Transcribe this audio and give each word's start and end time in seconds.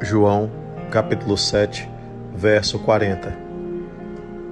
João, 0.00 0.50
capítulo 0.90 1.38
7, 1.38 1.88
verso 2.34 2.78
40. 2.80 3.34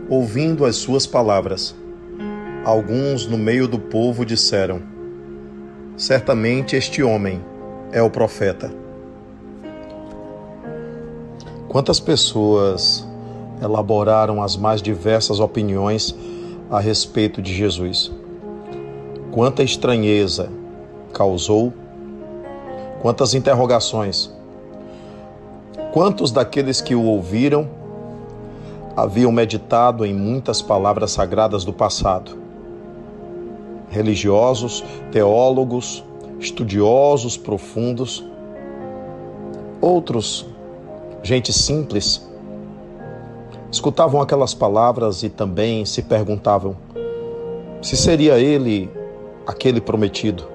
Ouvindo 0.09 0.65
as 0.65 0.77
suas 0.77 1.07
palavras, 1.07 1.77
alguns 2.65 3.27
no 3.27 3.37
meio 3.37 3.69
do 3.69 3.79
povo 3.79 4.25
disseram: 4.25 4.81
Certamente 5.99 6.77
este 6.77 7.03
homem 7.03 7.45
é 7.93 8.01
o 8.01 8.09
profeta. 8.09 8.73
Quantas 11.69 12.01
pessoas 12.01 13.07
elaboraram 13.63 14.43
as 14.43 14.57
mais 14.57 14.81
diversas 14.81 15.41
opiniões 15.41 16.17
a 16.71 16.81
respeito 16.81 17.43
de 17.43 17.53
Jesus? 17.53 18.11
Quanta 19.31 19.63
estranheza 19.63 20.49
causou? 21.13 21.71
Quantas 23.03 23.35
interrogações? 23.35 24.34
Quantos 25.95 26.33
daqueles 26.33 26.81
que 26.81 26.93
o 26.93 27.05
ouviram 27.05 27.69
haviam 28.97 29.31
meditado 29.31 30.05
em 30.05 30.13
muitas 30.13 30.61
palavras 30.61 31.13
sagradas 31.13 31.65
do 31.65 31.73
passado? 31.73 32.37
Religiosos, 33.91 34.85
teólogos, 35.13 36.03
estudiosos 36.41 37.37
profundos, 37.37 38.25
outros, 39.81 40.45
gente 41.23 41.53
simples, 41.53 42.29
escutavam 43.71 44.21
aquelas 44.21 44.53
palavras 44.53 45.23
e 45.23 45.29
também 45.29 45.85
se 45.85 46.03
perguntavam 46.03 46.77
se 47.81 47.97
seria 47.97 48.41
ele 48.41 48.91
aquele 49.47 49.81
prometido 49.81 50.54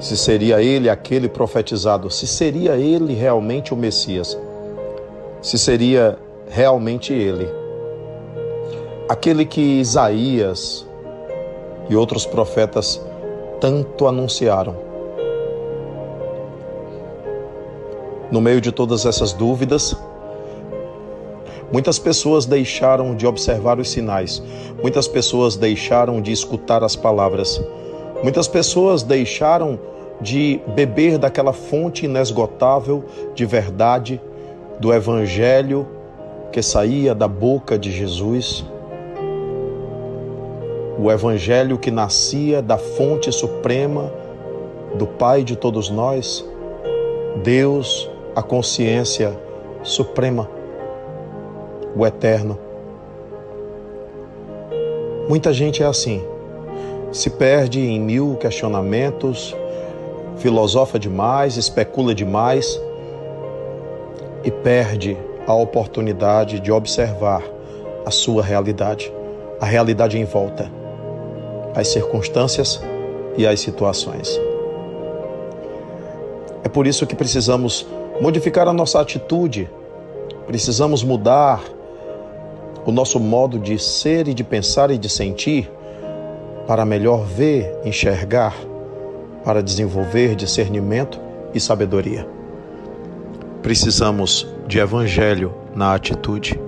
se 0.00 0.16
seria 0.16 0.62
ele 0.62 0.88
aquele 0.88 1.28
profetizado, 1.28 2.10
se 2.10 2.26
seria 2.26 2.76
ele 2.76 3.14
realmente 3.14 3.74
o 3.74 3.76
Messias, 3.76 4.38
se 5.42 5.58
seria 5.58 6.16
realmente 6.48 7.12
ele. 7.12 7.48
Aquele 9.08 9.44
que 9.44 9.60
Isaías 9.60 10.86
e 11.88 11.96
outros 11.96 12.26
profetas 12.26 13.00
tanto 13.60 14.06
anunciaram. 14.06 14.76
No 18.30 18.40
meio 18.40 18.60
de 18.60 18.70
todas 18.70 19.04
essas 19.06 19.32
dúvidas, 19.32 19.96
muitas 21.72 21.98
pessoas 21.98 22.44
deixaram 22.46 23.16
de 23.16 23.26
observar 23.26 23.80
os 23.80 23.90
sinais, 23.90 24.40
muitas 24.80 25.08
pessoas 25.08 25.56
deixaram 25.56 26.20
de 26.20 26.30
escutar 26.30 26.84
as 26.84 26.94
palavras 26.94 27.60
Muitas 28.22 28.48
pessoas 28.48 29.04
deixaram 29.04 29.78
de 30.20 30.60
beber 30.74 31.18
daquela 31.18 31.52
fonte 31.52 32.06
inesgotável 32.06 33.04
de 33.34 33.46
verdade 33.46 34.20
do 34.80 34.92
Evangelho 34.92 35.86
que 36.50 36.62
saía 36.62 37.14
da 37.14 37.28
boca 37.28 37.78
de 37.78 37.90
Jesus. 37.90 38.64
O 40.98 41.10
Evangelho 41.10 41.78
que 41.78 41.90
nascia 41.90 42.60
da 42.60 42.76
fonte 42.76 43.30
suprema 43.30 44.12
do 44.94 45.06
Pai 45.06 45.44
de 45.44 45.54
todos 45.54 45.90
nós, 45.90 46.44
Deus, 47.42 48.10
a 48.34 48.42
consciência 48.42 49.38
suprema, 49.82 50.48
o 51.96 52.04
Eterno. 52.04 52.58
Muita 55.28 55.52
gente 55.52 55.82
é 55.82 55.86
assim 55.86 56.22
se 57.12 57.30
perde 57.30 57.80
em 57.80 58.00
mil 58.00 58.36
questionamentos, 58.36 59.56
filosofa 60.38 60.98
demais, 60.98 61.56
especula 61.56 62.14
demais 62.14 62.80
e 64.44 64.50
perde 64.50 65.16
a 65.46 65.54
oportunidade 65.54 66.60
de 66.60 66.70
observar 66.70 67.42
a 68.04 68.10
sua 68.10 68.42
realidade, 68.42 69.12
a 69.60 69.66
realidade 69.66 70.18
em 70.18 70.24
volta, 70.24 70.70
as 71.74 71.88
circunstâncias 71.88 72.80
e 73.36 73.46
as 73.46 73.60
situações. 73.60 74.40
É 76.64 76.68
por 76.68 76.86
isso 76.86 77.06
que 77.06 77.14
precisamos 77.14 77.86
modificar 78.20 78.68
a 78.68 78.72
nossa 78.72 79.00
atitude, 79.00 79.68
precisamos 80.46 81.02
mudar 81.02 81.62
o 82.84 82.92
nosso 82.92 83.20
modo 83.20 83.58
de 83.58 83.78
ser 83.78 84.28
e 84.28 84.34
de 84.34 84.42
pensar 84.44 84.90
e 84.90 84.98
de 84.98 85.08
sentir 85.08 85.70
para 86.66 86.84
melhor 86.84 87.24
ver, 87.24 87.78
enxergar, 87.84 88.54
para 89.48 89.62
desenvolver 89.62 90.34
discernimento 90.36 91.18
e 91.54 91.58
sabedoria. 91.58 92.28
Precisamos 93.62 94.46
de 94.66 94.78
evangelho 94.78 95.54
na 95.74 95.94
atitude. 95.94 96.60